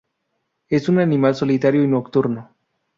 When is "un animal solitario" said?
0.89-1.83